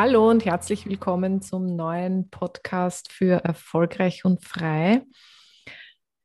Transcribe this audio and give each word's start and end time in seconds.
Hallo 0.00 0.30
und 0.30 0.44
herzlich 0.44 0.86
willkommen 0.86 1.42
zum 1.42 1.74
neuen 1.74 2.30
Podcast 2.30 3.10
für 3.10 3.42
Erfolgreich 3.42 4.24
und 4.24 4.44
Frei. 4.44 5.02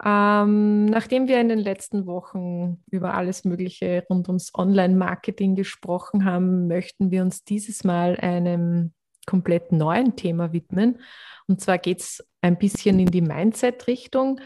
Ähm, 0.06 0.86
nachdem 0.86 1.28
wir 1.28 1.42
in 1.42 1.50
den 1.50 1.58
letzten 1.58 2.06
Wochen 2.06 2.84
über 2.92 3.16
alles 3.16 3.46
Mögliche 3.46 4.06
rund 4.08 4.28
ums 4.28 4.54
Online-Marketing 4.54 5.56
gesprochen 5.56 6.24
haben, 6.24 6.68
möchten 6.68 7.10
wir 7.10 7.24
uns 7.24 7.46
dieses 7.46 7.84
Mal 7.84 8.16
einem 8.18 8.94
komplett 9.26 9.72
neuen 9.72 10.16
Thema 10.16 10.54
widmen. 10.54 11.00
Und 11.48 11.60
zwar 11.60 11.80
geht 11.80 12.02
es 12.02 12.24
ein 12.42 12.60
bisschen 12.60 13.00
in 13.00 13.08
die 13.08 13.22
Mindset-Richtung 13.22 14.40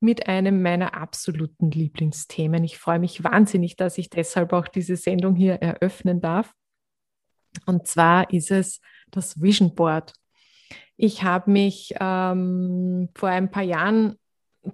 mit 0.00 0.26
einem 0.26 0.60
meiner 0.60 0.94
absoluten 0.94 1.70
Lieblingsthemen. 1.70 2.64
Ich 2.64 2.78
freue 2.78 2.98
mich 2.98 3.22
wahnsinnig, 3.22 3.76
dass 3.76 3.96
ich 3.96 4.10
deshalb 4.10 4.52
auch 4.52 4.66
diese 4.66 4.96
Sendung 4.96 5.36
hier 5.36 5.62
eröffnen 5.62 6.20
darf. 6.20 6.52
Und 7.66 7.86
zwar 7.86 8.32
ist 8.32 8.50
es 8.50 8.80
das 9.10 9.40
Vision 9.40 9.74
Board. 9.74 10.12
Ich 10.96 11.22
habe 11.22 11.50
mich 11.50 11.94
ähm, 12.00 13.08
vor 13.14 13.28
ein 13.28 13.50
paar 13.50 13.62
Jahren 13.62 14.16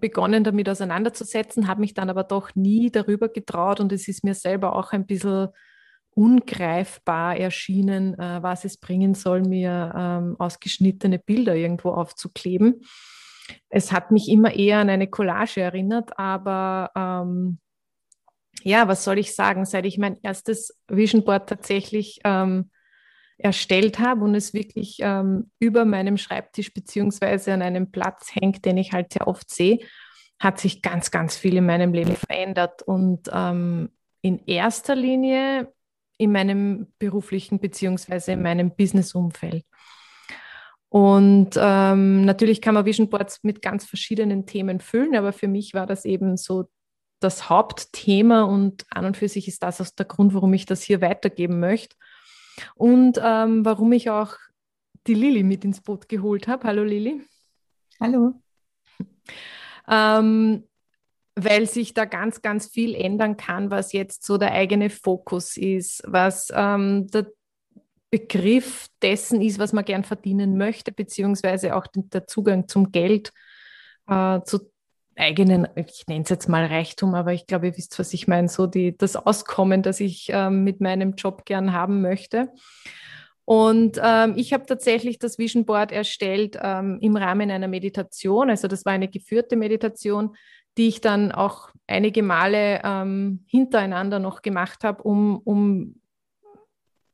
begonnen, 0.01 0.45
damit 0.45 0.69
auseinanderzusetzen, 0.69 1.67
habe 1.67 1.81
mich 1.81 1.95
dann 1.95 2.11
aber 2.11 2.25
doch 2.25 2.55
nie 2.55 2.91
darüber 2.91 3.29
getraut 3.29 3.81
und 3.81 3.93
es 3.93 4.07
ist 4.07 4.23
mir 4.25 4.35
selber 4.35 4.77
auch 4.77 4.93
ein 4.93 5.07
bisschen 5.07 5.49
ungreifbar 6.11 7.37
erschienen, 7.37 8.19
äh, 8.19 8.43
was 8.43 8.65
es 8.65 8.77
bringen 8.77 9.15
soll, 9.15 9.43
mir 9.43 9.95
ähm, 9.97 10.37
ausgeschnittene 10.39 11.19
Bilder 11.19 11.55
irgendwo 11.55 11.91
aufzukleben. 11.91 12.83
Es 13.71 13.93
hat 13.93 14.11
mich 14.11 14.29
immer 14.29 14.53
eher 14.53 14.81
an 14.81 14.91
eine 14.91 15.07
Collage 15.07 15.61
erinnert, 15.61 16.19
aber 16.19 16.91
ähm, 16.95 17.61
ja, 18.63 18.89
was 18.89 19.05
soll 19.05 19.19
ich 19.19 19.35
sagen, 19.35 19.65
seit 19.65 19.87
ich 19.87 19.99
mein 19.99 20.17
erstes 20.23 20.79
Vision 20.89 21.25
Board 21.25 21.49
tatsächlich 21.49 22.21
ähm, 22.25 22.71
erstellt 23.39 23.99
habe 23.99 24.25
und 24.25 24.35
es 24.35 24.53
wirklich 24.53 24.99
ähm, 25.01 25.51
über 25.61 25.85
meinem 25.85 26.17
Schreibtisch 26.17 26.75
beziehungsweise 26.75 27.53
an 27.53 27.63
einem 27.63 27.91
Platz 27.91 28.35
hängt, 28.35 28.65
den 28.65 28.77
ich 28.77 28.93
halt 28.93 29.13
sehr 29.13 29.29
oft 29.29 29.49
sehe, 29.51 29.79
hat 30.41 30.59
sich 30.59 30.83
ganz, 30.83 31.11
ganz 31.11 31.37
viel 31.37 31.57
in 31.57 31.67
meinem 31.67 31.93
Leben 31.93 32.17
verändert 32.17 32.83
und 32.83 33.29
ähm, 33.33 33.91
in 34.23 34.45
erster 34.47 34.97
Linie 34.97 35.73
in 36.17 36.33
meinem 36.33 36.89
beruflichen 36.99 37.61
beziehungsweise 37.61 38.33
in 38.33 38.43
meinem 38.43 38.75
Businessumfeld. 38.75 39.65
Und 40.89 41.51
ähm, 41.57 42.25
natürlich 42.25 42.61
kann 42.61 42.75
man 42.75 42.87
Vision 42.87 43.09
Boards 43.09 43.45
mit 43.45 43.63
ganz 43.63 43.85
verschiedenen 43.85 44.47
Themen 44.47 44.81
füllen, 44.81 45.15
aber 45.15 45.33
für 45.33 45.47
mich 45.47 45.75
war 45.75 45.87
das 45.87 46.05
eben 46.05 46.37
so 46.37 46.69
das 47.21 47.49
Hauptthema 47.49 48.43
und 48.43 48.87
an 48.91 49.05
und 49.05 49.17
für 49.17 49.29
sich 49.29 49.49
ist 49.49 49.63
das 49.63 49.81
auch 49.81 49.91
der 49.91 50.07
Grund, 50.07 50.35
warum 50.35 50.53
ich 50.55 50.67
das 50.67 50.83
hier 50.83 51.01
weitergeben 51.01 51.61
möchte 51.61 51.97
und 52.75 53.21
ähm, 53.23 53.65
warum 53.65 53.93
ich 53.93 54.11
auch 54.11 54.35
die 55.07 55.15
Lilly 55.15 55.43
mit 55.43 55.65
ins 55.65 55.81
Boot 55.81 56.09
geholt 56.09 56.49
habe. 56.49 56.67
Hallo 56.67 56.85
Lilly. 56.85 57.23
Hallo. 58.01 58.35
Ähm, 59.91 60.65
weil 61.35 61.67
sich 61.67 61.95
da 61.95 62.05
ganz, 62.05 62.43
ganz 62.43 62.67
viel 62.67 62.95
ändern 62.95 63.37
kann, 63.37 63.71
was 63.71 63.93
jetzt 63.93 64.25
so 64.25 64.39
der 64.39 64.53
eigene 64.53 64.91
Fokus 64.91 65.57
ist, 65.57 66.03
was 66.07 66.53
ähm, 66.55 67.07
der 67.09 67.29
Begriff 68.11 68.89
dessen 69.03 69.41
ist, 69.41 69.59
was 69.59 69.73
man 69.73 69.85
gern 69.85 70.05
verdienen 70.05 70.59
möchte, 70.59 70.93
beziehungsweise 70.93 71.77
auch 71.77 71.87
der 71.95 72.27
Zugang 72.27 72.69
zum 72.69 72.91
Geld, 72.91 73.33
äh, 74.09 74.41
zu 74.43 74.71
eigenen, 75.19 75.69
ich 75.75 76.07
nenne 76.07 76.23
es 76.23 76.31
jetzt 76.31 76.49
mal 76.49 76.65
Reichtum, 76.65 77.15
aber 77.15 77.33
ich 77.33 77.47
glaube, 77.47 77.67
ihr 77.67 77.77
wisst, 77.77 77.99
was 77.99 78.15
ich 78.15 78.29
meine, 78.29 78.49
so 78.49 78.67
die, 78.67 78.97
das 78.97 79.17
Auskommen, 79.17 79.83
das 79.83 80.01
ich 80.01 80.29
ähm, 80.33 80.65
mit 80.65 80.81
meinem 80.81 81.15
Job 81.15 81.45
gern 81.45 81.73
haben 81.73 82.01
möchte. 82.01 82.53
Und 83.45 83.99
ähm, 84.03 84.35
ich 84.37 84.53
habe 84.53 84.67
tatsächlich 84.67 85.19
das 85.19 85.39
Vision 85.39 85.65
Board 85.65 85.91
erstellt 85.91 86.59
ähm, 86.63 86.99
im 87.01 87.17
Rahmen 87.17 87.51
einer 87.51 87.67
Meditation. 87.67 88.51
Also 88.51 88.69
das 88.69 88.85
war 88.85 88.93
eine 88.93 89.09
geführte 89.09 89.57
Meditation, 89.57 90.37
die 90.77 90.89
ich 90.89 91.01
dann 91.01 91.33
auch 91.33 91.71
einige 91.87 92.23
Male 92.23 92.83
ähm, 92.85 93.45
hintereinander 93.47 94.19
noch 94.19 94.43
gemacht 94.43 94.85
habe, 94.85 95.03
um, 95.03 95.39
um, 95.39 96.01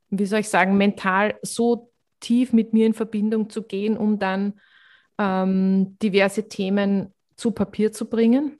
wie 0.09 0.25
soll 0.25 0.41
ich 0.41 0.49
sagen, 0.49 0.77
mental 0.77 1.35
so 1.41 1.91
tief 2.19 2.53
mit 2.53 2.73
mir 2.73 2.85
in 2.85 2.93
Verbindung 2.93 3.49
zu 3.49 3.63
gehen, 3.63 3.97
um 3.97 4.19
dann 4.19 4.59
ähm, 5.17 5.97
diverse 5.99 6.49
Themen 6.49 7.14
zu 7.35 7.51
Papier 7.51 7.91
zu 7.91 8.09
bringen. 8.09 8.59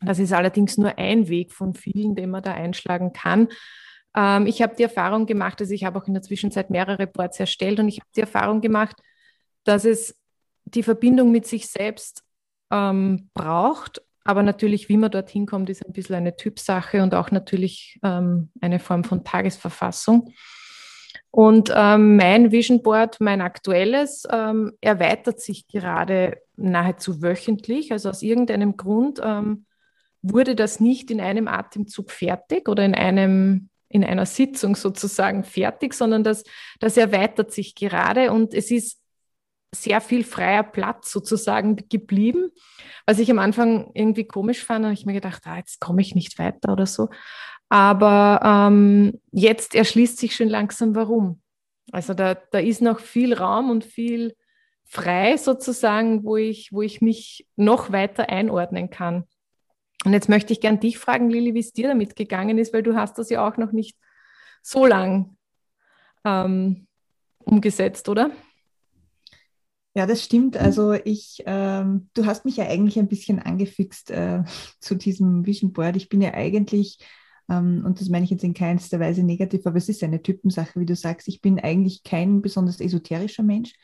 Das 0.00 0.18
ist 0.18 0.32
allerdings 0.32 0.76
nur 0.76 0.98
ein 0.98 1.28
Weg 1.28 1.52
von 1.52 1.74
vielen, 1.74 2.14
den 2.14 2.30
man 2.30 2.42
da 2.42 2.52
einschlagen 2.52 3.12
kann. 3.12 3.48
Ähm, 4.16 4.46
ich 4.46 4.62
habe 4.62 4.74
die 4.76 4.82
Erfahrung 4.82 5.26
gemacht, 5.26 5.60
also 5.60 5.72
ich 5.72 5.84
habe 5.84 5.98
auch 5.98 6.06
in 6.06 6.14
der 6.14 6.22
Zwischenzeit 6.22 6.70
mehrere 6.70 7.06
Boards 7.06 7.40
erstellt 7.40 7.80
und 7.80 7.88
ich 7.88 8.00
habe 8.00 8.10
die 8.14 8.20
Erfahrung 8.20 8.60
gemacht, 8.60 8.96
dass 9.64 9.84
es 9.84 10.18
die 10.64 10.82
Verbindung 10.82 11.30
mit 11.30 11.46
sich 11.46 11.68
selbst 11.68 12.22
ähm, 12.70 13.30
braucht. 13.34 14.02
Aber 14.24 14.42
natürlich, 14.42 14.88
wie 14.88 14.96
man 14.96 15.10
dorthin 15.10 15.46
kommt, 15.46 15.68
ist 15.68 15.84
ein 15.84 15.92
bisschen 15.92 16.16
eine 16.16 16.36
Typsache 16.36 17.02
und 17.02 17.14
auch 17.14 17.30
natürlich 17.30 17.98
ähm, 18.02 18.50
eine 18.60 18.78
Form 18.78 19.04
von 19.04 19.22
Tagesverfassung. 19.22 20.32
Und 21.34 21.72
ähm, 21.74 22.14
mein 22.14 22.52
Vision 22.52 22.80
Board, 22.80 23.20
mein 23.20 23.40
aktuelles, 23.40 24.22
ähm, 24.30 24.70
erweitert 24.80 25.40
sich 25.40 25.66
gerade 25.66 26.36
nahezu 26.54 27.22
wöchentlich. 27.22 27.90
Also 27.90 28.08
aus 28.10 28.22
irgendeinem 28.22 28.76
Grund 28.76 29.20
ähm, 29.20 29.66
wurde 30.22 30.54
das 30.54 30.78
nicht 30.78 31.10
in 31.10 31.20
einem 31.20 31.48
Atemzug 31.48 32.12
fertig 32.12 32.68
oder 32.68 32.84
in 32.84 32.94
einem 32.94 33.68
in 33.88 34.04
einer 34.04 34.26
Sitzung 34.26 34.76
sozusagen 34.76 35.42
fertig, 35.42 35.94
sondern 35.94 36.22
das, 36.22 36.44
das 36.78 36.96
erweitert 36.96 37.52
sich 37.52 37.74
gerade 37.74 38.30
und 38.30 38.54
es 38.54 38.70
ist 38.70 39.00
sehr 39.74 40.00
viel 40.00 40.24
freier 40.24 40.62
Platz 40.62 41.10
sozusagen 41.10 41.76
geblieben. 41.88 42.50
Was 43.06 43.18
ich 43.18 43.30
am 43.30 43.40
Anfang 43.40 43.90
irgendwie 43.94 44.24
komisch 44.24 44.64
fand, 44.64 44.84
habe 44.84 44.94
ich 44.94 45.04
mir 45.04 45.12
gedacht, 45.12 45.42
ah, 45.46 45.58
jetzt 45.58 45.80
komme 45.80 46.00
ich 46.00 46.14
nicht 46.14 46.38
weiter 46.38 46.72
oder 46.72 46.86
so. 46.86 47.08
Aber 47.68 48.40
ähm, 48.44 49.20
jetzt 49.32 49.74
erschließt 49.74 50.18
sich 50.18 50.36
schon 50.36 50.48
langsam, 50.48 50.94
warum. 50.94 51.40
Also 51.92 52.14
da, 52.14 52.34
da 52.34 52.58
ist 52.58 52.82
noch 52.82 53.00
viel 53.00 53.34
Raum 53.34 53.70
und 53.70 53.84
viel 53.84 54.34
frei 54.84 55.36
sozusagen, 55.36 56.24
wo 56.24 56.36
ich, 56.36 56.72
wo 56.72 56.82
ich 56.82 57.00
mich 57.00 57.46
noch 57.56 57.92
weiter 57.92 58.28
einordnen 58.28 58.90
kann. 58.90 59.24
Und 60.04 60.12
jetzt 60.12 60.28
möchte 60.28 60.52
ich 60.52 60.60
gern 60.60 60.80
dich 60.80 60.98
fragen, 60.98 61.30
Lili, 61.30 61.54
wie 61.54 61.60
es 61.60 61.72
dir 61.72 61.88
damit 61.88 62.14
gegangen 62.16 62.58
ist, 62.58 62.72
weil 62.72 62.82
du 62.82 62.94
hast 62.94 63.18
das 63.18 63.30
ja 63.30 63.46
auch 63.46 63.56
noch 63.56 63.72
nicht 63.72 63.96
so 64.62 64.86
lang 64.86 65.36
ähm, 66.24 66.86
umgesetzt, 67.38 68.08
oder? 68.08 68.30
Ja, 69.94 70.06
das 70.06 70.24
stimmt. 70.24 70.56
Also 70.56 70.92
ich, 70.92 71.42
ähm, 71.46 72.10
du 72.14 72.26
hast 72.26 72.44
mich 72.44 72.56
ja 72.56 72.66
eigentlich 72.66 72.98
ein 72.98 73.08
bisschen 73.08 73.38
angefixt 73.38 74.10
äh, 74.10 74.42
zu 74.80 74.96
diesem 74.96 75.46
Vision 75.46 75.72
Board. 75.72 75.96
Ich 75.96 76.08
bin 76.08 76.20
ja 76.20 76.34
eigentlich 76.34 76.98
und 77.46 78.00
das 78.00 78.08
meine 78.08 78.24
ich 78.24 78.30
jetzt 78.30 78.44
in 78.44 78.54
keinster 78.54 79.00
Weise 79.00 79.22
negativ, 79.22 79.66
aber 79.66 79.76
es 79.76 79.88
ist 79.88 80.02
eine 80.02 80.22
Typensache, 80.22 80.80
wie 80.80 80.86
du 80.86 80.96
sagst. 80.96 81.28
Ich 81.28 81.40
bin 81.42 81.60
eigentlich 81.60 82.02
kein 82.02 82.40
besonders 82.40 82.80
esoterischer 82.80 83.42
Mensch. 83.42 83.74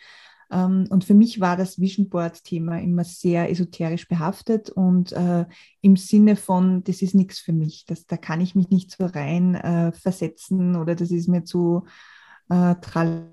Ähm, 0.51 0.87
und 0.91 1.05
für 1.05 1.15
mich 1.15 1.41
war 1.41 1.57
das 1.57 1.79
Vision 1.79 2.09
Board-Thema 2.09 2.81
immer 2.81 3.05
sehr 3.05 3.51
esoterisch 3.51 4.09
behaftet 4.09 4.71
und 4.71 5.13
äh, 5.13 5.47
im 5.81 5.97
Sinne 5.97 6.37
von, 6.37 6.83
das 6.85 7.03
ist 7.03 7.15
nichts 7.15 7.39
für 7.39 7.53
mich. 7.53 7.85
Das, 7.87 8.07
da 8.07 8.17
kann 8.17 8.41
ich 8.41 8.55
mich 8.55 8.69
nicht 8.71 8.91
so 8.91 9.07
rein 9.07 9.55
äh, 9.55 9.93
versetzen 9.93 10.77
oder 10.77 10.95
das 10.95 11.11
ist 11.11 11.29
mir 11.29 11.45
zu 11.45 11.87
äh, 12.49 12.75
trall 12.81 13.31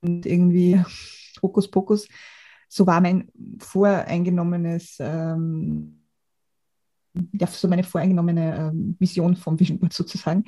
und 0.00 0.24
irgendwie 0.24 0.80
Hokuspokus. 1.42 2.08
So 2.68 2.86
war 2.86 3.00
mein 3.00 3.30
voreingenommenes 3.58 4.96
ähm, 5.00 5.97
ja, 7.32 7.46
so 7.46 7.68
meine 7.68 7.84
voreingenommene 7.84 8.70
ähm, 8.72 8.96
Vision 8.98 9.36
vom 9.36 9.58
Vision 9.58 9.78
Board 9.78 9.92
sozusagen. 9.92 10.44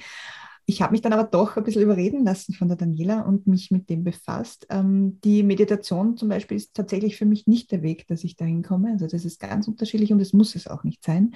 Ich 0.67 0.83
habe 0.83 0.93
mich 0.93 1.01
dann 1.01 1.13
aber 1.13 1.25
doch 1.25 1.57
ein 1.57 1.65
bisschen 1.65 1.83
überreden 1.83 2.25
lassen 2.25 2.55
von 2.55 2.69
der 2.69 2.77
Daniela 2.77 3.23
und 3.23 3.47
mich 3.47 3.71
mit 3.71 3.91
dem 3.91 4.05
befasst. 4.05 4.67
Ähm, 4.71 5.21
die 5.23 5.43
Meditation 5.43 6.17
zum 6.17 6.29
Beispiel 6.29 6.57
ist 6.57 6.75
tatsächlich 6.75 7.17
für 7.17 7.27
mich 7.27 7.47
nicht 7.47 7.73
der 7.73 7.83
Weg, 7.83 8.07
dass 8.07 8.23
ich 8.23 8.37
dahin 8.37 8.63
komme. 8.63 8.93
Also 8.93 9.07
das 9.07 9.25
ist 9.25 9.41
ganz 9.41 9.67
unterschiedlich 9.67 10.13
und 10.13 10.21
es 10.21 10.33
muss 10.33 10.55
es 10.55 10.69
auch 10.69 10.85
nicht 10.85 11.03
sein. 11.03 11.35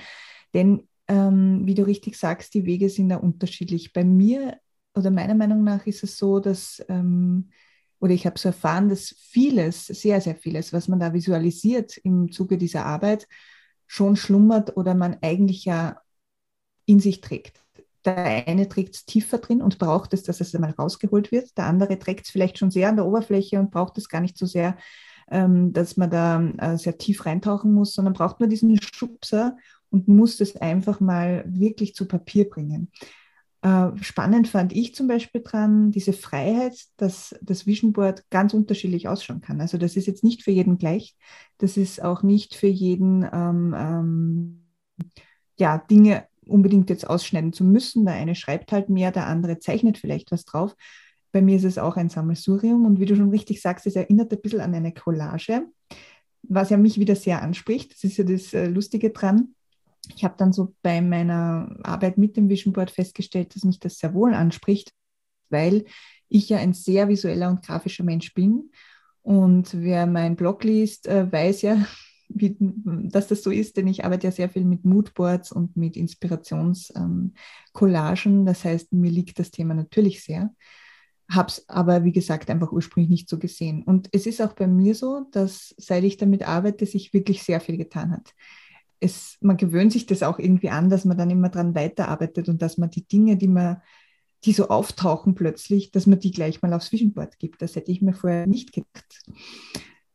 Denn 0.52 0.86
ähm, 1.08 1.62
wie 1.64 1.74
du 1.74 1.82
richtig 1.82 2.16
sagst, 2.16 2.54
die 2.54 2.64
Wege 2.64 2.88
sind 2.88 3.08
da 3.08 3.16
unterschiedlich. 3.16 3.92
Bei 3.92 4.04
mir 4.04 4.58
oder 4.94 5.10
meiner 5.10 5.34
Meinung 5.34 5.64
nach 5.64 5.86
ist 5.86 6.04
es 6.04 6.16
so, 6.16 6.38
dass 6.38 6.84
ähm, 6.88 7.50
oder 8.04 8.12
ich 8.12 8.26
habe 8.26 8.38
so 8.38 8.50
erfahren, 8.50 8.88
dass 8.88 9.16
vieles, 9.18 9.86
sehr, 9.86 10.20
sehr 10.20 10.36
vieles, 10.36 10.72
was 10.72 10.88
man 10.88 11.00
da 11.00 11.12
visualisiert 11.12 11.96
im 11.98 12.30
Zuge 12.30 12.58
dieser 12.58 12.84
Arbeit, 12.84 13.26
schon 13.86 14.16
schlummert 14.16 14.76
oder 14.76 14.94
man 14.94 15.16
eigentlich 15.22 15.64
ja 15.64 16.00
in 16.86 17.00
sich 17.00 17.20
trägt. 17.20 17.62
Der 18.04 18.46
eine 18.46 18.68
trägt 18.68 18.94
es 18.96 19.06
tiefer 19.06 19.38
drin 19.38 19.62
und 19.62 19.78
braucht 19.78 20.12
es, 20.12 20.22
dass 20.22 20.40
es 20.40 20.54
einmal 20.54 20.72
rausgeholt 20.72 21.32
wird. 21.32 21.56
Der 21.56 21.66
andere 21.66 21.98
trägt 21.98 22.26
es 22.26 22.30
vielleicht 22.30 22.58
schon 22.58 22.70
sehr 22.70 22.90
an 22.90 22.96
der 22.96 23.06
Oberfläche 23.06 23.58
und 23.58 23.70
braucht 23.70 23.96
es 23.96 24.08
gar 24.08 24.20
nicht 24.20 24.36
so 24.36 24.44
sehr, 24.44 24.76
ähm, 25.30 25.72
dass 25.72 25.96
man 25.96 26.10
da 26.10 26.42
äh, 26.58 26.76
sehr 26.76 26.98
tief 26.98 27.24
reintauchen 27.24 27.72
muss, 27.72 27.94
sondern 27.94 28.12
braucht 28.12 28.40
nur 28.40 28.48
diesen 28.48 28.78
Schubser 28.80 29.56
und 29.90 30.08
muss 30.08 30.36
das 30.36 30.56
einfach 30.56 31.00
mal 31.00 31.44
wirklich 31.46 31.94
zu 31.94 32.06
Papier 32.06 32.48
bringen. 32.48 32.90
Äh, 33.64 33.96
spannend 34.02 34.46
fand 34.46 34.74
ich 34.74 34.94
zum 34.94 35.08
Beispiel 35.08 35.40
dran 35.42 35.90
diese 35.90 36.12
Freiheit, 36.12 36.78
dass 36.98 37.34
das 37.40 37.66
Vision 37.66 37.94
Board 37.94 38.22
ganz 38.28 38.52
unterschiedlich 38.52 39.08
ausschauen 39.08 39.40
kann. 39.40 39.58
Also 39.62 39.78
das 39.78 39.96
ist 39.96 40.06
jetzt 40.06 40.22
nicht 40.22 40.42
für 40.42 40.50
jeden 40.50 40.76
gleich. 40.76 41.16
Das 41.56 41.78
ist 41.78 42.02
auch 42.02 42.22
nicht 42.22 42.54
für 42.54 42.66
jeden 42.66 43.26
ähm, 43.32 43.74
ähm, 43.74 44.66
ja, 45.58 45.78
Dinge 45.78 46.26
unbedingt 46.46 46.90
jetzt 46.90 47.08
ausschneiden 47.08 47.54
zu 47.54 47.64
müssen. 47.64 48.04
Der 48.04 48.16
eine 48.16 48.34
schreibt 48.34 48.70
halt 48.70 48.90
mehr, 48.90 49.12
der 49.12 49.28
andere 49.28 49.58
zeichnet 49.58 49.96
vielleicht 49.96 50.30
was 50.30 50.44
drauf. 50.44 50.74
Bei 51.32 51.40
mir 51.40 51.56
ist 51.56 51.64
es 51.64 51.78
auch 51.78 51.96
ein 51.96 52.10
Sammelsurium 52.10 52.84
und 52.84 53.00
wie 53.00 53.06
du 53.06 53.16
schon 53.16 53.30
richtig 53.30 53.62
sagst, 53.62 53.86
es 53.86 53.96
erinnert 53.96 54.30
ein 54.30 54.42
bisschen 54.42 54.60
an 54.60 54.74
eine 54.74 54.92
Collage, 54.92 55.62
was 56.42 56.68
ja 56.68 56.76
mich 56.76 57.00
wieder 57.00 57.16
sehr 57.16 57.40
anspricht. 57.40 57.94
Das 57.94 58.04
ist 58.04 58.18
ja 58.18 58.24
das 58.24 58.52
äh, 58.52 58.66
Lustige 58.66 59.08
dran. 59.08 59.54
Ich 60.14 60.24
habe 60.24 60.34
dann 60.36 60.52
so 60.52 60.74
bei 60.82 61.00
meiner 61.00 61.76
Arbeit 61.82 62.18
mit 62.18 62.36
dem 62.36 62.48
Vision 62.48 62.72
Board 62.72 62.90
festgestellt, 62.90 63.54
dass 63.54 63.64
mich 63.64 63.78
das 63.78 63.98
sehr 63.98 64.14
wohl 64.14 64.34
anspricht, 64.34 64.92
weil 65.50 65.84
ich 66.28 66.48
ja 66.48 66.58
ein 66.58 66.72
sehr 66.72 67.08
visueller 67.08 67.50
und 67.50 67.64
grafischer 67.64 68.04
Mensch 68.04 68.34
bin. 68.34 68.70
Und 69.22 69.72
wer 69.72 70.06
meinen 70.06 70.36
Blog 70.36 70.64
liest, 70.64 71.06
äh, 71.06 71.30
weiß 71.30 71.62
ja, 71.62 71.86
wie, 72.28 72.56
dass 72.58 73.28
das 73.28 73.42
so 73.42 73.50
ist, 73.50 73.76
denn 73.76 73.86
ich 73.86 74.04
arbeite 74.04 74.26
ja 74.26 74.32
sehr 74.32 74.48
viel 74.48 74.64
mit 74.64 74.84
Moodboards 74.84 75.52
und 75.52 75.76
mit 75.76 75.96
Inspirationscollagen. 75.96 78.38
Ähm, 78.38 78.46
das 78.46 78.64
heißt, 78.64 78.92
mir 78.92 79.10
liegt 79.10 79.38
das 79.38 79.50
Thema 79.50 79.74
natürlich 79.74 80.24
sehr, 80.24 80.50
habe 81.30 81.48
es 81.48 81.68
aber, 81.68 82.04
wie 82.04 82.12
gesagt, 82.12 82.50
einfach 82.50 82.72
ursprünglich 82.72 83.10
nicht 83.10 83.28
so 83.28 83.38
gesehen. 83.38 83.82
Und 83.82 84.08
es 84.12 84.26
ist 84.26 84.42
auch 84.42 84.52
bei 84.52 84.66
mir 84.66 84.94
so, 84.94 85.26
dass 85.32 85.74
seit 85.78 86.04
ich 86.04 86.16
damit 86.16 86.46
arbeite, 86.46 86.86
sich 86.86 87.12
wirklich 87.14 87.42
sehr 87.42 87.60
viel 87.60 87.76
getan 87.76 88.10
hat. 88.10 88.34
Es, 89.04 89.36
man 89.40 89.56
gewöhnt 89.56 89.92
sich 89.92 90.06
das 90.06 90.22
auch 90.22 90.38
irgendwie 90.38 90.70
an, 90.70 90.90
dass 90.90 91.04
man 91.04 91.18
dann 91.18 91.30
immer 91.30 91.48
dran 91.48 91.74
weiterarbeitet 91.74 92.48
und 92.48 92.62
dass 92.62 92.78
man 92.78 92.90
die 92.90 93.06
Dinge, 93.06 93.36
die 93.36 93.48
man 93.48 93.82
die 94.44 94.52
so 94.52 94.68
auftauchen 94.68 95.34
plötzlich, 95.34 95.90
dass 95.90 96.06
man 96.06 96.18
die 96.18 96.30
gleich 96.30 96.60
mal 96.60 96.72
aufs 96.72 96.92
Vision 96.92 97.14
gibt. 97.38 97.62
Das 97.62 97.76
hätte 97.76 97.90
ich 97.90 98.02
mir 98.02 98.12
vorher 98.12 98.46
nicht 98.46 98.72
gedacht. 98.72 99.22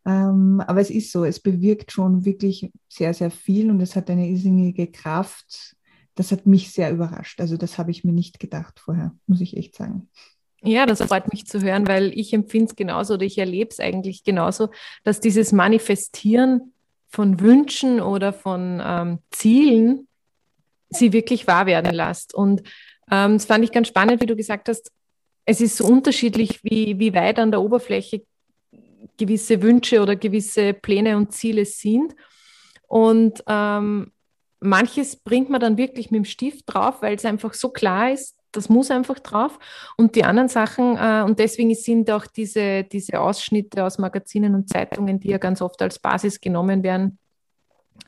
Ähm, 0.06 0.62
aber 0.65 0.81
es 0.81 0.89
ist 0.89 1.12
so, 1.12 1.25
es 1.25 1.39
bewirkt 1.39 1.91
schon 1.91 2.25
wirklich 2.25 2.71
sehr, 2.88 3.13
sehr 3.13 3.31
viel 3.31 3.69
und 3.69 3.81
es 3.81 3.95
hat 3.95 4.09
eine 4.09 4.30
irrsinnige 4.30 4.88
Kraft. 4.88 5.75
Das 6.15 6.31
hat 6.31 6.45
mich 6.45 6.71
sehr 6.71 6.91
überrascht. 6.91 7.41
Also 7.41 7.57
das 7.57 7.77
habe 7.77 7.91
ich 7.91 8.03
mir 8.03 8.13
nicht 8.13 8.39
gedacht 8.39 8.80
vorher, 8.80 9.15
muss 9.25 9.41
ich 9.41 9.57
echt 9.57 9.75
sagen. 9.75 10.09
Ja, 10.62 10.86
das 10.86 11.01
freut 11.01 11.31
mich 11.31 11.45
zu 11.45 11.62
hören, 11.62 11.88
weil 11.88 12.12
ich 12.13 12.33
empfinde 12.33 12.69
es 12.69 12.75
genauso 12.75 13.13
oder 13.15 13.25
ich 13.25 13.38
erlebe 13.38 13.69
es 13.71 13.80
eigentlich 13.80 14.24
genauso, 14.24 14.69
dass 15.03 15.21
dieses 15.21 15.53
Manifestieren 15.53 16.74
von 17.10 17.40
Wünschen 17.40 18.00
oder 18.02 18.32
von 18.34 18.82
ähm, 18.84 19.20
Zielen 19.32 20.08
sie 20.90 21.14
wirklich 21.14 21.48
wahr 21.48 21.66
werden 21.66 21.94
lässt. 21.94 22.34
Und 22.34 22.62
ähm, 23.12 23.34
das 23.34 23.46
fand 23.46 23.64
ich 23.64 23.72
ganz 23.72 23.88
spannend, 23.88 24.22
wie 24.22 24.26
du 24.26 24.36
gesagt 24.36 24.70
hast, 24.70 24.92
es 25.46 25.62
ist 25.62 25.78
so 25.78 25.86
unterschiedlich, 25.86 26.64
wie, 26.64 27.00
wie 27.00 27.14
weit 27.14 27.40
an 27.40 27.52
der 27.52 27.62
Oberfläche 27.62 28.22
gewisse 29.18 29.62
Wünsche 29.62 30.02
oder 30.02 30.16
gewisse 30.16 30.74
Pläne 30.74 31.18
und 31.18 31.34
Ziele 31.34 31.66
sind. 31.66 32.16
Und 32.88 33.44
ähm, 33.48 34.12
manches 34.60 35.16
bringt 35.16 35.50
man 35.50 35.60
dann 35.60 35.78
wirklich 35.78 36.12
mit 36.12 36.20
dem 36.20 36.26
Stift 36.26 36.64
drauf, 36.68 37.02
weil 37.02 37.16
es 37.16 37.26
einfach 37.26 37.54
so 37.54 37.70
klar 37.70 38.12
ist, 38.12 38.38
das 38.51 38.69
muss 38.69 38.92
einfach 38.92 39.19
drauf. 39.19 39.60
Und 39.98 40.16
die 40.16 40.24
anderen 40.24 40.50
Sachen, 40.50 40.98
äh, 40.98 41.24
und 41.24 41.40
deswegen 41.40 41.74
sind 41.75 42.10
auch 42.12 42.25
diese, 42.25 42.84
diese 42.84 43.19
Ausschnitte 43.19 43.84
aus 43.84 43.98
Magazinen 43.98 44.56
und 44.56 44.69
Zeitungen, 44.69 45.19
die 45.19 45.30
ja 45.30 45.38
ganz 45.38 45.62
oft 45.62 45.81
als 45.81 46.00
Basis 46.00 46.42
genommen 46.42 46.84
werden, 46.84 47.18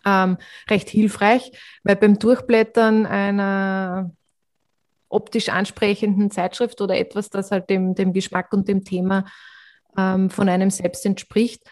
ähm, 0.06 0.38
recht 0.70 0.90
hilfreich, 0.90 1.52
weil 1.84 1.96
beim 1.96 2.18
Durchblättern 2.18 3.06
einer 3.06 4.12
optisch 5.10 5.50
ansprechenden 5.50 6.32
Zeitschrift 6.32 6.82
oder 6.82 6.98
etwas, 6.98 7.30
das 7.30 7.52
halt 7.52 7.70
dem, 7.70 7.96
dem 7.96 8.14
Geschmack 8.14 8.54
und 8.54 8.68
dem 8.68 8.84
Thema 8.84 9.26
ähm, 9.98 10.30
von 10.30 10.48
einem 10.48 10.70
selbst 10.70 11.06
entspricht, 11.06 11.64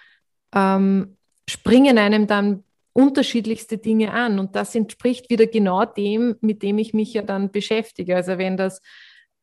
ähm, 0.53 1.15
springen 1.47 1.97
einem 1.97 2.27
dann 2.27 2.63
unterschiedlichste 2.93 3.77
Dinge 3.77 4.13
an. 4.13 4.39
Und 4.39 4.55
das 4.55 4.75
entspricht 4.75 5.29
wieder 5.29 5.47
genau 5.47 5.85
dem, 5.85 6.35
mit 6.41 6.63
dem 6.63 6.77
ich 6.77 6.93
mich 6.93 7.13
ja 7.13 7.21
dann 7.21 7.51
beschäftige. 7.51 8.15
Also 8.15 8.37
wenn 8.37 8.57
das 8.57 8.81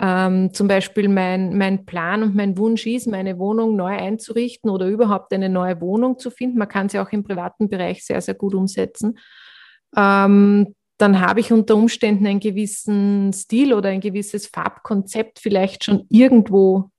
ähm, 0.00 0.52
zum 0.52 0.68
Beispiel 0.68 1.08
mein, 1.08 1.56
mein 1.56 1.86
Plan 1.86 2.22
und 2.22 2.34
mein 2.34 2.58
Wunsch 2.58 2.86
ist, 2.86 3.06
meine 3.06 3.38
Wohnung 3.38 3.76
neu 3.76 3.96
einzurichten 3.96 4.70
oder 4.70 4.86
überhaupt 4.86 5.32
eine 5.32 5.48
neue 5.48 5.80
Wohnung 5.80 6.18
zu 6.18 6.30
finden, 6.30 6.58
man 6.58 6.68
kann 6.68 6.88
sie 6.88 6.98
auch 6.98 7.10
im 7.12 7.24
privaten 7.24 7.68
Bereich 7.68 8.04
sehr, 8.04 8.20
sehr 8.20 8.34
gut 8.34 8.54
umsetzen, 8.54 9.18
ähm, 9.96 10.74
dann 10.98 11.20
habe 11.20 11.40
ich 11.40 11.52
unter 11.52 11.76
Umständen 11.76 12.26
einen 12.26 12.40
gewissen 12.40 13.32
Stil 13.32 13.74
oder 13.74 13.90
ein 13.90 14.00
gewisses 14.00 14.46
Farbkonzept 14.46 15.38
vielleicht 15.38 15.84
schon 15.84 16.06
irgendwo 16.08 16.90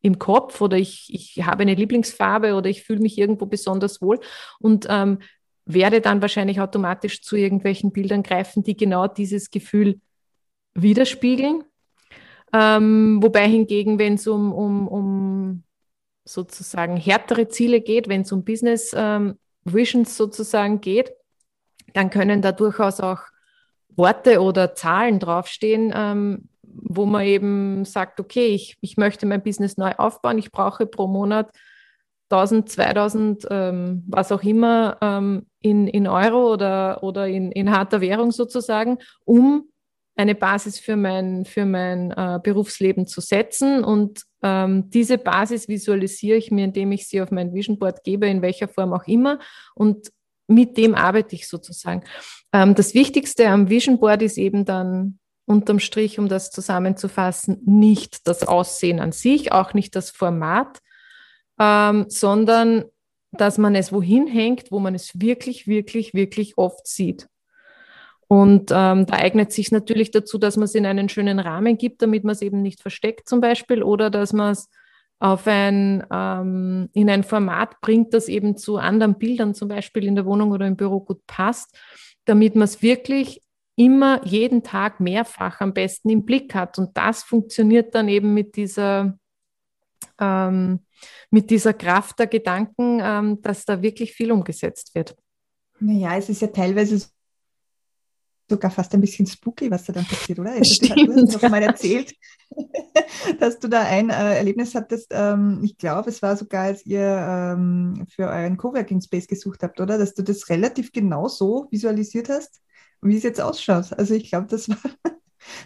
im 0.00 0.18
Kopf 0.18 0.60
oder 0.60 0.76
ich, 0.76 1.08
ich 1.12 1.44
habe 1.44 1.62
eine 1.62 1.74
Lieblingsfarbe 1.74 2.54
oder 2.54 2.68
ich 2.68 2.82
fühle 2.82 3.00
mich 3.00 3.18
irgendwo 3.18 3.46
besonders 3.46 4.02
wohl 4.02 4.20
und 4.58 4.86
ähm, 4.90 5.18
werde 5.64 6.00
dann 6.00 6.22
wahrscheinlich 6.22 6.60
automatisch 6.60 7.22
zu 7.22 7.36
irgendwelchen 7.36 7.92
Bildern 7.92 8.22
greifen, 8.22 8.62
die 8.62 8.76
genau 8.76 9.06
dieses 9.06 9.50
Gefühl 9.50 10.00
widerspiegeln. 10.74 11.64
Ähm, 12.52 13.22
wobei 13.22 13.48
hingegen, 13.48 13.98
wenn 13.98 14.14
es 14.14 14.26
um, 14.26 14.52
um, 14.52 14.88
um 14.88 15.62
sozusagen 16.24 16.96
härtere 16.96 17.48
Ziele 17.48 17.80
geht, 17.80 18.08
wenn 18.08 18.22
es 18.22 18.32
um 18.32 18.44
Business 18.44 18.92
ähm, 18.94 19.38
Visions 19.64 20.16
sozusagen 20.16 20.80
geht, 20.80 21.12
dann 21.94 22.10
können 22.10 22.42
da 22.42 22.52
durchaus 22.52 23.00
auch 23.00 23.20
Worte 23.96 24.40
oder 24.40 24.74
Zahlen 24.74 25.18
draufstehen, 25.18 25.92
ähm, 25.94 26.48
wo 26.62 27.06
man 27.06 27.24
eben 27.24 27.84
sagt, 27.84 28.20
okay, 28.20 28.48
ich, 28.48 28.78
ich 28.80 28.96
möchte 28.96 29.26
mein 29.26 29.42
Business 29.42 29.76
neu 29.76 29.92
aufbauen, 29.96 30.38
ich 30.38 30.50
brauche 30.50 30.86
pro 30.86 31.06
Monat 31.06 31.50
1000, 32.32 32.68
2000, 32.68 33.46
ähm, 33.50 34.04
was 34.08 34.32
auch 34.32 34.42
immer 34.42 34.96
ähm, 35.00 35.46
in, 35.60 35.86
in 35.86 36.06
Euro 36.06 36.52
oder, 36.52 37.02
oder 37.02 37.28
in, 37.28 37.52
in 37.52 37.70
harter 37.70 38.00
Währung 38.00 38.32
sozusagen, 38.32 38.98
um 39.24 39.68
eine 40.16 40.34
Basis 40.34 40.78
für 40.78 40.96
mein, 40.96 41.44
für 41.44 41.64
mein 41.64 42.10
äh, 42.10 42.38
Berufsleben 42.42 43.06
zu 43.06 43.20
setzen. 43.20 43.82
Und 43.84 44.22
ähm, 44.42 44.90
diese 44.90 45.18
Basis 45.18 45.68
visualisiere 45.68 46.36
ich 46.36 46.50
mir, 46.50 46.64
indem 46.64 46.92
ich 46.92 47.08
sie 47.08 47.20
auf 47.22 47.30
mein 47.30 47.54
Vision 47.54 47.78
Board 47.78 48.04
gebe, 48.04 48.26
in 48.26 48.42
welcher 48.42 48.68
Form 48.68 48.92
auch 48.92 49.06
immer. 49.06 49.38
Und 49.74 50.10
mit 50.48 50.76
dem 50.76 50.94
arbeite 50.94 51.34
ich 51.34 51.48
sozusagen. 51.48 52.04
Ähm, 52.52 52.74
das 52.74 52.94
Wichtigste 52.94 53.48
am 53.48 53.70
Vision 53.70 53.98
Board 53.98 54.22
ist 54.22 54.38
eben 54.38 54.64
dann 54.64 55.18
unterm 55.46 55.80
Strich, 55.80 56.18
um 56.18 56.28
das 56.28 56.50
zusammenzufassen, 56.50 57.60
nicht 57.64 58.26
das 58.26 58.46
Aussehen 58.46 59.00
an 59.00 59.12
sich, 59.12 59.52
auch 59.52 59.74
nicht 59.74 59.96
das 59.96 60.10
Format, 60.10 60.78
ähm, 61.58 62.06
sondern 62.08 62.84
dass 63.32 63.58
man 63.58 63.74
es 63.74 63.92
wohin 63.92 64.26
hängt, 64.26 64.70
wo 64.70 64.78
man 64.78 64.94
es 64.94 65.20
wirklich, 65.20 65.66
wirklich, 65.66 66.12
wirklich 66.14 66.58
oft 66.58 66.86
sieht. 66.86 67.28
Und 68.28 68.70
ähm, 68.70 69.06
da 69.06 69.14
eignet 69.14 69.52
sich 69.52 69.72
natürlich 69.72 70.10
dazu, 70.10 70.38
dass 70.38 70.56
man 70.56 70.64
es 70.64 70.74
in 70.74 70.86
einen 70.86 71.08
schönen 71.08 71.38
Rahmen 71.38 71.76
gibt, 71.76 72.00
damit 72.02 72.24
man 72.24 72.32
es 72.32 72.42
eben 72.42 72.62
nicht 72.62 72.80
versteckt 72.80 73.28
zum 73.28 73.40
Beispiel, 73.40 73.82
oder 73.82 74.08
dass 74.08 74.32
man 74.32 74.52
es 74.52 74.70
auf 75.18 75.46
ein, 75.46 76.04
ähm, 76.10 76.88
in 76.94 77.08
ein 77.08 77.24
Format 77.24 77.80
bringt, 77.80 78.12
das 78.12 78.28
eben 78.28 78.56
zu 78.56 78.78
anderen 78.78 79.18
Bildern 79.18 79.54
zum 79.54 79.68
Beispiel 79.68 80.04
in 80.04 80.14
der 80.14 80.26
Wohnung 80.26 80.50
oder 80.50 80.66
im 80.66 80.76
Büro 80.76 81.00
gut 81.00 81.26
passt, 81.26 81.78
damit 82.24 82.54
man 82.54 82.64
es 82.64 82.82
wirklich 82.82 83.42
immer 83.76 84.24
jeden 84.26 84.62
Tag 84.62 84.98
mehrfach 84.98 85.60
am 85.60 85.74
besten 85.74 86.10
im 86.10 86.24
Blick 86.24 86.54
hat. 86.54 86.78
Und 86.78 86.96
das 86.96 87.22
funktioniert 87.22 87.94
dann 87.94 88.08
eben 88.08 88.34
mit 88.34 88.56
dieser, 88.56 89.18
ähm, 90.18 90.80
mit 91.30 91.50
dieser 91.50 91.72
Kraft 91.72 92.18
der 92.18 92.26
Gedanken, 92.26 93.00
ähm, 93.02 93.42
dass 93.42 93.64
da 93.64 93.82
wirklich 93.82 94.12
viel 94.12 94.32
umgesetzt 94.32 94.94
wird. 94.94 95.16
Naja, 95.80 96.16
es 96.16 96.28
ist 96.28 96.42
ja 96.42 96.48
teilweise 96.48 97.06
sogar 98.48 98.70
fast 98.70 98.92
ein 98.94 99.00
bisschen 99.00 99.26
spooky, 99.26 99.70
was 99.70 99.84
da 99.84 99.92
dann 99.92 100.04
passiert, 100.04 100.38
oder? 100.38 100.52
Also, 100.52 100.74
Stimmt, 100.74 101.08
du 101.08 101.22
hast 101.22 101.42
noch 101.42 101.50
mal 101.50 101.62
erzählt, 101.62 102.14
dass 103.40 103.58
du 103.58 103.68
da 103.68 103.82
ein 103.82 104.10
äh, 104.10 104.36
Erlebnis 104.36 104.74
hattest. 104.74 105.08
Ähm, 105.10 105.60
ich 105.64 105.78
glaube, 105.78 106.10
es 106.10 106.20
war 106.20 106.36
sogar, 106.36 106.64
als 106.64 106.84
ihr 106.84 107.00
ähm, 107.00 108.06
für 108.10 108.28
euren 108.28 108.58
Coworking 108.58 109.00
Space 109.00 109.26
gesucht 109.26 109.62
habt, 109.62 109.80
oder? 109.80 109.96
Dass 109.96 110.14
du 110.14 110.22
das 110.22 110.50
relativ 110.50 110.92
genau 110.92 111.28
so 111.28 111.66
visualisiert 111.70 112.28
hast 112.28 112.62
wie 113.02 113.16
es 113.16 113.22
jetzt 113.24 113.40
ausschaut. 113.40 113.92
Also 113.98 114.14
ich 114.14 114.30
glaube, 114.30 114.46
das 114.46 114.68
war, 114.68 114.78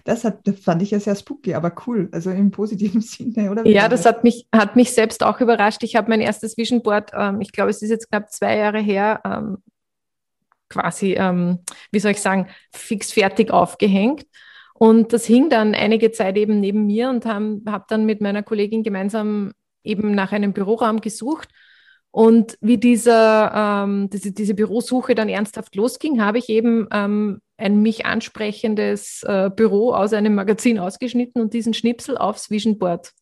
das, 0.04 0.25
hat, 0.25 0.47
das 0.47 0.61
fand 0.61 0.83
ich 0.83 0.90
ja 0.90 1.00
sehr 1.00 1.14
spooky, 1.14 1.54
aber 1.54 1.75
cool, 1.87 2.09
also 2.12 2.30
im 2.30 2.50
positiven 2.50 3.00
Sinne, 3.02 3.50
oder? 3.50 3.66
Ja, 3.66 3.88
das 3.88 4.06
hat 4.06 4.25
mich, 4.25 4.47
hat 4.54 4.76
mich 4.76 4.92
selbst 4.92 5.23
auch 5.23 5.40
überrascht. 5.40 5.83
Ich 5.83 5.97
habe 5.97 6.09
mein 6.09 6.21
erstes 6.21 6.56
Vision 6.56 6.83
Board, 6.83 7.11
ähm, 7.14 7.40
ich 7.40 7.52
glaube, 7.52 7.71
es 7.71 7.83
ist 7.83 7.90
jetzt 7.90 8.09
knapp 8.09 8.30
zwei 8.30 8.56
Jahre 8.56 8.80
her, 8.80 9.21
ähm, 9.25 9.59
quasi, 10.68 11.14
ähm, 11.14 11.61
wie 11.92 12.00
soll 12.00 12.12
ich 12.12 12.21
sagen, 12.21 12.49
fix 12.73 13.12
fertig 13.12 13.50
aufgehängt. 13.50 14.26
Und 14.75 15.12
das 15.12 15.25
hing 15.25 15.49
dann 15.49 15.75
einige 15.75 16.11
Zeit 16.12 16.37
eben 16.37 16.61
neben 16.61 16.87
mir 16.87 17.09
und 17.09 17.25
habe 17.25 17.62
hab 17.66 17.88
dann 17.88 18.04
mit 18.04 18.21
meiner 18.21 18.42
Kollegin 18.42 18.83
gemeinsam 18.83 19.52
eben 19.85 20.14
nach 20.14 20.33
einem 20.33 20.52
Büroraum 20.52 21.00
gesucht. 21.00 21.49
Und 22.16 22.56
wie 22.62 22.78
dieser, 22.78 23.85
ähm, 23.85 24.08
diese, 24.08 24.32
diese 24.32 24.54
Bürosuche 24.54 25.14
dann 25.14 25.28
ernsthaft 25.28 25.75
losging, 25.75 26.23
habe 26.23 26.38
ich 26.38 26.49
eben 26.49 26.88
ähm, 26.90 27.42
ein 27.58 27.82
mich 27.82 28.06
ansprechendes 28.06 29.23
äh, 29.25 29.50
Büro 29.54 29.92
aus 29.92 30.14
einem 30.14 30.35
Magazin 30.35 30.78
ausgeschnitten 30.78 31.42
und 31.42 31.52
diesen 31.52 31.75
Schnipsel 31.75 32.16
aufs 32.16 32.49
Vision 32.49 32.78
Board 32.78 33.12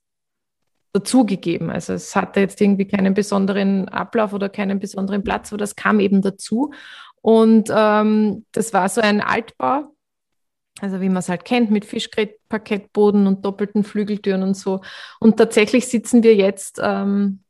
dazugegeben. 0.93 1.71
Also 1.71 1.95
es 1.95 2.15
hatte 2.15 2.39
jetzt 2.39 2.61
irgendwie 2.61 2.87
keinen 2.87 3.15
besonderen 3.15 3.89
Ablauf 3.89 4.33
oder 4.33 4.49
keinen 4.49 4.79
besonderen 4.79 5.25
Platz, 5.25 5.51
aber 5.51 5.59
das 5.59 5.75
kam 5.75 5.99
eben 5.99 6.23
dazu. 6.23 6.73
Und 7.21 7.71
ähm, 7.75 8.47
das 8.53 8.73
war 8.73 8.89
so 8.89 9.01
ein 9.01 9.21
Altbau, 9.21 9.93
also 10.81 11.01
wie 11.01 11.09
man 11.09 11.17
es 11.19 11.29
halt 11.29 11.45
kennt, 11.45 11.73
mit 11.73 11.85
Fischgrätparkettboden 11.85 13.27
und 13.27 13.45
doppelten 13.45 13.83
Flügeltüren 13.83 14.45
und 14.45 14.57
so. 14.57 14.83
Und 15.19 15.37
tatsächlich 15.37 15.89
sitzen 15.89 16.23
wir 16.23 16.37
jetzt 16.37 16.81
ähm, 16.81 17.41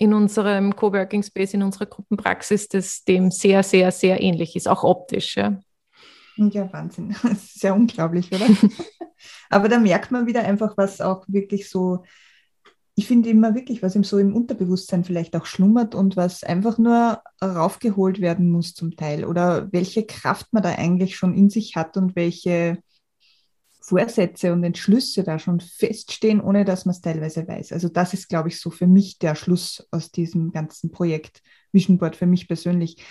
in 0.00 0.14
unserem 0.14 0.74
Coworking 0.74 1.22
Space, 1.22 1.52
in 1.52 1.62
unserer 1.62 1.84
Gruppenpraxis, 1.84 2.68
das 2.68 3.04
dem 3.04 3.30
sehr, 3.30 3.62
sehr, 3.62 3.92
sehr 3.92 4.22
ähnlich 4.22 4.56
ist, 4.56 4.66
auch 4.66 4.82
optisch. 4.82 5.36
Ja, 5.36 5.60
ja 6.36 6.72
Wahnsinn. 6.72 7.14
Das 7.22 7.54
ist 7.54 7.62
ja 7.62 7.74
unglaublich, 7.74 8.32
oder? 8.32 8.46
Aber 9.50 9.68
da 9.68 9.78
merkt 9.78 10.10
man 10.10 10.26
wieder 10.26 10.42
einfach, 10.42 10.78
was 10.78 11.02
auch 11.02 11.26
wirklich 11.28 11.68
so, 11.68 12.02
ich 12.94 13.06
finde 13.06 13.28
immer 13.28 13.54
wirklich, 13.54 13.82
was 13.82 13.94
im 13.94 14.02
so 14.02 14.16
im 14.16 14.34
Unterbewusstsein 14.34 15.04
vielleicht 15.04 15.36
auch 15.36 15.44
schlummert 15.44 15.94
und 15.94 16.16
was 16.16 16.44
einfach 16.44 16.78
nur 16.78 17.20
raufgeholt 17.44 18.22
werden 18.22 18.50
muss 18.50 18.72
zum 18.72 18.96
Teil 18.96 19.26
oder 19.26 19.70
welche 19.70 20.06
Kraft 20.06 20.46
man 20.52 20.62
da 20.62 20.70
eigentlich 20.70 21.16
schon 21.16 21.34
in 21.34 21.50
sich 21.50 21.76
hat 21.76 21.98
und 21.98 22.16
welche 22.16 22.78
Vorsätze 23.90 24.52
und 24.52 24.62
Entschlüsse 24.62 25.24
da 25.24 25.40
schon 25.40 25.58
feststehen, 25.58 26.40
ohne 26.40 26.64
dass 26.64 26.86
man 26.86 26.94
es 26.94 27.00
teilweise 27.00 27.46
weiß. 27.46 27.72
Also 27.72 27.88
das 27.88 28.14
ist, 28.14 28.28
glaube 28.28 28.48
ich, 28.48 28.60
so 28.60 28.70
für 28.70 28.86
mich 28.86 29.18
der 29.18 29.34
Schluss 29.34 29.86
aus 29.90 30.12
diesem 30.12 30.52
ganzen 30.52 30.92
Projekt 30.92 31.42
Vision 31.72 31.98
Board 31.98 32.14
für 32.14 32.26
mich 32.26 32.46
persönlich. 32.46 33.04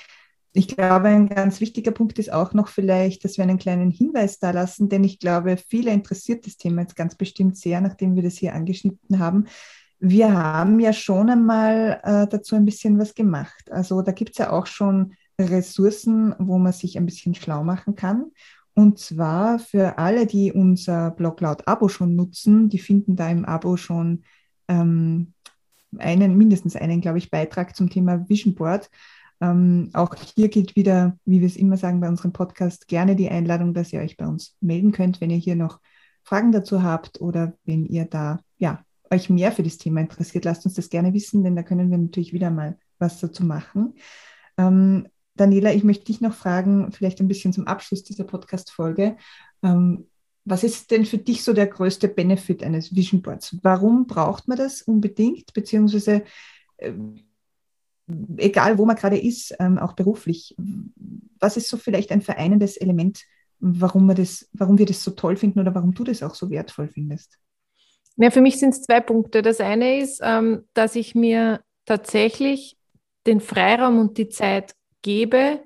Ich 0.53 0.69
glaube, 0.69 1.09
ein 1.09 1.27
ganz 1.27 1.59
wichtiger 1.59 1.91
Punkt 1.91 2.17
ist 2.17 2.31
auch 2.31 2.53
noch 2.53 2.69
vielleicht, 2.69 3.25
dass 3.25 3.38
wir 3.38 3.43
einen 3.43 3.59
kleinen 3.59 3.91
Hinweis 3.91 4.39
da 4.39 4.51
lassen, 4.51 4.88
denn 4.88 5.03
ich 5.03 5.19
glaube, 5.19 5.57
viele 5.57 5.91
interessiert 5.91 6.48
das 6.48 6.55
Thema 6.55 6.81
jetzt 6.81 6.95
ganz 6.95 7.15
bestimmt 7.15 7.57
sehr, 7.57 7.81
nachdem 7.81 8.15
wir 8.15 8.24
das 8.24 8.38
hier 8.38 8.55
angeschnitten 8.55 9.19
haben. 9.19 9.48
Wir 10.00 10.31
haben 10.31 10.79
ja 10.79 10.93
schon 10.93 11.29
einmal 11.29 12.00
äh, 12.03 12.25
dazu 12.25 12.55
ein 12.55 12.65
bisschen 12.65 12.98
was 12.98 13.13
gemacht. 13.13 13.69
Also 13.69 14.01
da 14.01 14.13
gibt 14.13 14.31
es 14.31 14.38
ja 14.38 14.51
auch 14.51 14.65
schon 14.65 15.13
Ressourcen, 15.38 16.33
wo 16.39 16.57
man 16.57 16.71
sich 16.71 16.98
ein 16.98 17.05
bisschen 17.05 17.36
schlau 17.36 17.63
machen 17.63 17.95
kann. 17.95 18.31
Und 18.79 18.98
zwar 18.98 19.59
für 19.59 19.98
alle, 19.98 20.25
die 20.25 20.53
unser 20.53 21.12
Bloglaut-Abo 21.12 21.89
schon 21.89 22.15
nutzen, 22.15 22.69
die 22.69 22.79
finden 22.79 23.17
da 23.17 23.29
im 23.29 23.43
Abo 23.43 23.75
schon 23.75 24.24
ähm, 24.69 25.33
einen, 25.98 26.38
mindestens 26.38 26.77
einen, 26.77 27.01
glaube 27.01 27.17
ich, 27.17 27.29
Beitrag 27.29 27.75
zum 27.75 27.89
Thema 27.89 28.29
Vision 28.29 28.55
Board. 28.55 28.89
Ähm, 29.41 29.89
auch 29.91 30.15
hier 30.15 30.48
gilt 30.48 30.77
wieder, 30.77 31.17
wie 31.25 31.41
wir 31.41 31.48
es 31.48 31.57
immer 31.57 31.75
sagen 31.75 32.00
bei 32.00 32.07
unserem 32.07 32.31
Podcast, 32.31 32.88
gerne 32.88 33.17
die 33.17 33.27
Einladung, 33.27 33.74
dass 33.74 33.91
ihr 33.91 34.00
euch 34.00 34.15
bei 34.15 34.25
uns 34.25 34.55
melden 34.62 34.93
könnt, 34.93 35.19
wenn 35.19 35.29
ihr 35.29 35.36
hier 35.36 35.57
noch 35.57 35.81
Fragen 36.24 36.53
dazu 36.53 36.81
habt 36.81 37.19
oder 37.19 37.57
wenn 37.65 37.86
ihr 37.86 38.05
da 38.05 38.39
ja, 38.59 38.86
euch 39.12 39.29
mehr 39.29 39.51
für 39.51 39.63
das 39.63 39.77
Thema 39.77 40.00
interessiert. 40.00 40.45
Lasst 40.45 40.63
uns 40.63 40.75
das 40.75 40.89
gerne 40.89 41.13
wissen, 41.13 41.43
denn 41.43 41.57
da 41.57 41.63
können 41.63 41.91
wir 41.91 41.98
natürlich 41.98 42.31
wieder 42.31 42.50
mal 42.50 42.77
was 42.98 43.19
dazu 43.19 43.43
machen. 43.43 43.95
Ähm, 44.57 45.05
Daniela, 45.36 45.74
ich 45.74 45.83
möchte 45.83 46.05
dich 46.05 46.21
noch 46.21 46.33
fragen, 46.33 46.91
vielleicht 46.91 47.19
ein 47.19 47.27
bisschen 47.27 47.53
zum 47.53 47.67
Abschluss 47.67 48.03
dieser 48.03 48.24
Podcast-Folge. 48.24 49.17
Ähm, 49.63 50.07
was 50.45 50.63
ist 50.63 50.91
denn 50.91 51.05
für 51.05 51.17
dich 51.17 51.43
so 51.43 51.53
der 51.53 51.67
größte 51.67 52.07
Benefit 52.07 52.63
eines 52.63 52.95
Vision 52.95 53.21
Boards? 53.21 53.57
Warum 53.62 54.07
braucht 54.07 54.48
man 54.48 54.57
das 54.57 54.81
unbedingt? 54.81 55.53
Beziehungsweise, 55.53 56.24
äh, 56.77 56.93
egal 58.38 58.77
wo 58.77 58.86
man 58.86 58.95
gerade 58.95 59.17
ist, 59.17 59.55
ähm, 59.59 59.77
auch 59.77 59.93
beruflich, 59.93 60.55
was 61.39 61.57
ist 61.57 61.69
so 61.69 61.77
vielleicht 61.77 62.12
ein 62.12 62.21
vereinendes 62.21 62.77
Element, 62.77 63.21
warum, 63.59 64.07
wir 64.07 64.15
das, 64.15 64.50
warum 64.53 64.77
wir 64.77 64.86
das 64.86 65.03
so 65.03 65.12
toll 65.12 65.36
finden 65.36 65.59
oder 65.59 65.75
warum 65.75 65.93
du 65.93 66.03
das 66.03 66.24
auch 66.24 66.36
so 66.36 66.50
wertvoll 66.50 66.88
findest? 66.88 67.38
Ja, 68.15 68.31
für 68.31 68.41
mich 68.41 68.59
sind 68.59 68.74
es 68.74 68.81
zwei 68.81 69.00
Punkte. 69.00 69.41
Das 69.41 69.62
eine 69.62 70.00
ist, 70.00 70.19
ähm, 70.24 70.65
dass 70.74 70.95
ich 70.95 71.15
mir 71.15 71.62
tatsächlich 71.86 72.77
den 73.27 73.39
Freiraum 73.39 74.00
und 74.00 74.17
die 74.17 74.29
Zeit 74.29 74.75
gebe, 75.01 75.62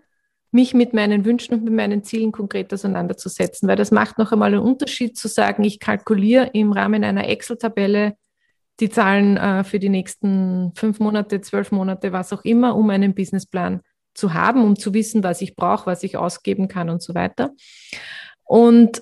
mich 0.51 0.73
mit 0.73 0.93
meinen 0.93 1.25
Wünschen 1.25 1.55
und 1.55 1.63
mit 1.63 1.73
meinen 1.73 2.03
Zielen 2.03 2.31
konkret 2.31 2.71
auseinanderzusetzen, 2.73 3.67
weil 3.67 3.75
das 3.75 3.91
macht 3.91 4.19
noch 4.19 4.31
einmal 4.31 4.53
einen 4.53 4.61
Unterschied 4.61 5.17
zu 5.17 5.27
sagen, 5.27 5.63
ich 5.63 5.79
kalkuliere 5.79 6.51
im 6.53 6.71
Rahmen 6.71 7.03
einer 7.03 7.27
Excel-Tabelle 7.27 8.15
die 8.79 8.89
Zahlen 8.89 9.37
äh, 9.37 9.63
für 9.63 9.79
die 9.79 9.89
nächsten 9.89 10.71
fünf 10.75 10.99
Monate, 10.99 11.41
zwölf 11.41 11.71
Monate, 11.71 12.11
was 12.11 12.33
auch 12.33 12.43
immer, 12.43 12.75
um 12.75 12.89
einen 12.89 13.15
Businessplan 13.15 13.81
zu 14.13 14.33
haben, 14.33 14.63
um 14.63 14.75
zu 14.75 14.93
wissen, 14.93 15.23
was 15.23 15.41
ich 15.41 15.55
brauche, 15.55 15.87
was 15.87 16.03
ich 16.03 16.17
ausgeben 16.17 16.67
kann 16.67 16.89
und 16.89 17.01
so 17.01 17.15
weiter. 17.15 17.51
Und 18.43 19.01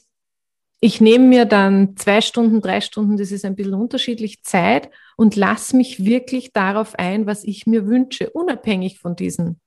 ich 0.80 1.00
nehme 1.00 1.26
mir 1.28 1.46
dann 1.46 1.96
zwei 1.98 2.22
Stunden, 2.22 2.62
drei 2.62 2.82
Stunden, 2.82 3.18
das 3.18 3.32
ist 3.32 3.46
ein 3.46 3.56
bisschen 3.56 3.76
unterschiedlich, 3.76 4.44
Zeit 4.44 4.90
und 5.16 5.36
lasse 5.36 5.76
mich 5.76 6.04
wirklich 6.04 6.54
darauf 6.54 6.96
ein, 6.98 7.28
was 7.28 7.44
ich 7.44 7.68
mir 7.68 7.86
wünsche, 7.86 8.30
unabhängig 8.32 9.00
von 9.00 9.16
diesen 9.16 9.60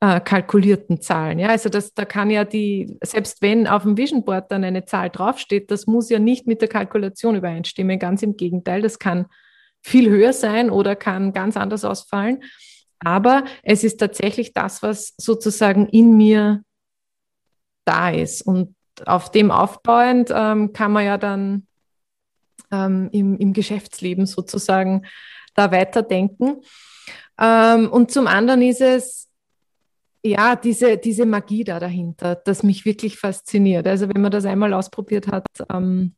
äh, 0.00 0.20
kalkulierten 0.20 1.00
Zahlen. 1.00 1.38
Ja, 1.38 1.48
also 1.48 1.68
das, 1.68 1.94
da 1.94 2.04
kann 2.04 2.30
ja 2.30 2.44
die, 2.44 2.98
selbst 3.02 3.40
wenn 3.40 3.66
auf 3.66 3.82
dem 3.82 3.96
Vision 3.96 4.24
Board 4.24 4.50
dann 4.52 4.64
eine 4.64 4.84
Zahl 4.84 5.10
draufsteht, 5.10 5.70
das 5.70 5.86
muss 5.86 6.10
ja 6.10 6.18
nicht 6.18 6.46
mit 6.46 6.60
der 6.60 6.68
Kalkulation 6.68 7.36
übereinstimmen. 7.36 7.98
Ganz 7.98 8.22
im 8.22 8.36
Gegenteil, 8.36 8.82
das 8.82 8.98
kann 8.98 9.26
viel 9.82 10.10
höher 10.10 10.32
sein 10.32 10.70
oder 10.70 10.96
kann 10.96 11.32
ganz 11.32 11.56
anders 11.56 11.84
ausfallen. 11.84 12.42
Aber 12.98 13.44
es 13.62 13.84
ist 13.84 13.98
tatsächlich 13.98 14.52
das, 14.52 14.82
was 14.82 15.14
sozusagen 15.16 15.86
in 15.88 16.16
mir 16.16 16.62
da 17.84 18.10
ist. 18.10 18.42
Und 18.42 18.74
auf 19.04 19.30
dem 19.30 19.50
aufbauend 19.50 20.30
ähm, 20.34 20.72
kann 20.72 20.92
man 20.92 21.04
ja 21.04 21.18
dann 21.18 21.66
ähm, 22.72 23.08
im, 23.12 23.36
im 23.38 23.52
Geschäftsleben 23.52 24.26
sozusagen 24.26 25.06
da 25.54 25.70
weiterdenken. 25.70 26.62
Ähm, 27.38 27.90
und 27.90 28.10
zum 28.10 28.26
anderen 28.26 28.62
ist 28.62 28.80
es, 28.80 29.25
ja, 30.26 30.56
diese, 30.56 30.98
diese 30.98 31.26
Magie 31.26 31.64
da 31.64 31.78
dahinter, 31.78 32.34
das 32.36 32.62
mich 32.62 32.84
wirklich 32.84 33.18
fasziniert. 33.18 33.86
Also 33.86 34.08
wenn 34.08 34.20
man 34.20 34.30
das 34.30 34.44
einmal 34.44 34.74
ausprobiert 34.74 35.28
hat, 35.28 35.46
ähm, 35.72 36.14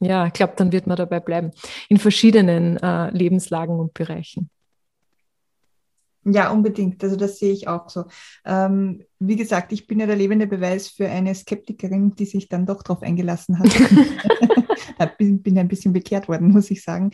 ja, 0.00 0.26
ich 0.26 0.32
glaube, 0.32 0.54
dann 0.56 0.72
wird 0.72 0.86
man 0.86 0.96
dabei 0.96 1.20
bleiben. 1.20 1.52
In 1.88 1.98
verschiedenen 1.98 2.76
äh, 2.78 3.10
Lebenslagen 3.10 3.78
und 3.78 3.94
Bereichen. 3.94 4.50
Ja, 6.24 6.50
unbedingt. 6.50 7.02
Also 7.04 7.16
das 7.16 7.38
sehe 7.38 7.52
ich 7.52 7.68
auch 7.68 7.90
so. 7.90 8.04
Ähm, 8.44 9.02
wie 9.18 9.36
gesagt, 9.36 9.72
ich 9.72 9.86
bin 9.86 10.00
ja 10.00 10.06
der 10.06 10.16
lebende 10.16 10.46
Beweis 10.46 10.88
für 10.88 11.08
eine 11.08 11.34
Skeptikerin, 11.34 12.14
die 12.14 12.24
sich 12.24 12.48
dann 12.48 12.66
doch 12.66 12.82
darauf 12.82 13.02
eingelassen 13.02 13.58
hat. 13.58 13.68
bin, 15.18 15.42
bin 15.42 15.58
ein 15.58 15.68
bisschen 15.68 15.92
bekehrt 15.92 16.28
worden, 16.28 16.50
muss 16.50 16.70
ich 16.70 16.82
sagen. 16.82 17.10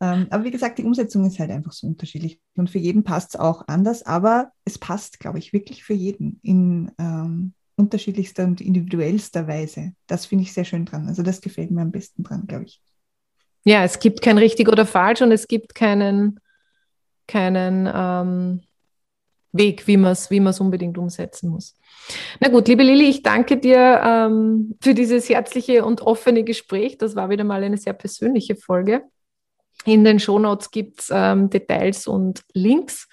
Ähm, 0.00 0.26
aber 0.30 0.44
wie 0.44 0.50
gesagt, 0.50 0.78
die 0.78 0.84
Umsetzung 0.84 1.26
ist 1.26 1.38
halt 1.38 1.50
einfach 1.50 1.72
so 1.72 1.86
unterschiedlich. 1.86 2.40
Und 2.56 2.70
für 2.70 2.78
jeden 2.78 3.04
passt 3.04 3.34
es 3.34 3.40
auch 3.40 3.66
anders, 3.68 4.04
aber 4.04 4.52
es 4.64 4.78
passt, 4.78 5.20
glaube 5.20 5.38
ich, 5.38 5.52
wirklich 5.52 5.84
für 5.84 5.94
jeden 5.94 6.40
in 6.42 6.90
ähm, 6.98 7.54
unterschiedlichster 7.76 8.44
und 8.44 8.60
individuellster 8.60 9.48
Weise. 9.48 9.92
Das 10.06 10.26
finde 10.26 10.44
ich 10.44 10.52
sehr 10.52 10.64
schön 10.64 10.84
dran. 10.84 11.08
Also 11.08 11.22
das 11.22 11.40
gefällt 11.40 11.70
mir 11.70 11.82
am 11.82 11.92
besten 11.92 12.22
dran, 12.22 12.46
glaube 12.46 12.64
ich. 12.64 12.80
Ja, 13.64 13.84
es 13.84 14.00
gibt 14.00 14.22
kein 14.22 14.38
richtig 14.38 14.68
oder 14.68 14.86
falsch 14.86 15.22
und 15.22 15.30
es 15.30 15.46
gibt 15.46 15.74
keinen 15.74 16.40
keinen 17.26 17.90
ähm, 17.92 18.62
Weg, 19.52 19.86
wie 19.86 19.96
man 19.96 20.12
es 20.12 20.30
wie 20.30 20.40
unbedingt 20.40 20.96
umsetzen 20.96 21.50
muss. 21.50 21.76
Na 22.40 22.48
gut, 22.48 22.68
liebe 22.68 22.82
Lilly, 22.82 23.08
ich 23.08 23.22
danke 23.22 23.58
dir 23.58 24.00
ähm, 24.04 24.76
für 24.80 24.94
dieses 24.94 25.28
herzliche 25.28 25.84
und 25.84 26.00
offene 26.00 26.42
Gespräch. 26.42 26.98
Das 26.98 27.14
war 27.14 27.28
wieder 27.30 27.44
mal 27.44 27.62
eine 27.62 27.76
sehr 27.76 27.92
persönliche 27.92 28.56
Folge. 28.56 29.02
In 29.84 30.04
den 30.04 30.20
Shownotes 30.20 30.70
gibt 30.70 31.00
es 31.00 31.10
ähm, 31.12 31.50
Details 31.50 32.06
und 32.06 32.42
Links 32.54 33.08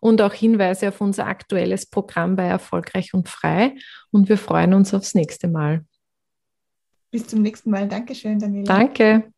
und 0.00 0.22
auch 0.22 0.32
Hinweise 0.32 0.88
auf 0.88 1.00
unser 1.00 1.26
aktuelles 1.26 1.86
Programm 1.86 2.36
bei 2.36 2.44
Erfolgreich 2.44 3.14
und 3.14 3.28
Frei. 3.28 3.74
Und 4.10 4.28
wir 4.28 4.38
freuen 4.38 4.74
uns 4.74 4.94
aufs 4.94 5.14
nächste 5.14 5.48
Mal. 5.48 5.84
Bis 7.10 7.26
zum 7.26 7.42
nächsten 7.42 7.70
Mal. 7.70 7.88
Dankeschön, 7.88 8.38
Daniela. 8.38 8.66
Danke. 8.66 9.32